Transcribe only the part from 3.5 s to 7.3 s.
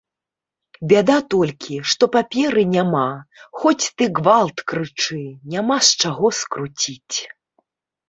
хоць ты гвалт крычы, няма з чаго скруціць.